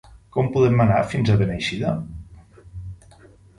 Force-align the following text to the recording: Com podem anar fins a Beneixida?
Com 0.37 0.47
podem 0.55 0.81
anar 0.85 1.01
fins 1.11 1.29
a 1.29 1.37
Beneixida? 1.43 1.93